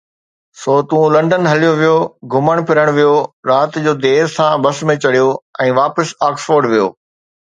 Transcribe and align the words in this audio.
سو 0.59 0.73
تون 0.91 1.03
لنڊن 1.15 1.43
هليو 1.49 1.73
ويو، 1.81 1.97
گهمڻ 2.33 2.61
ڦرڻ 2.69 2.87
ويو، 2.95 3.13
رات 3.49 3.71
جو 3.87 3.93
دير 4.05 4.25
سان 4.37 4.51
بس 4.65 4.79
۾ 4.93 4.97
چڙهيو 5.03 5.29
۽ 5.67 5.71
واپس 5.81 6.17
آڪسفورڊ 6.29 6.69
ويو. 6.73 6.89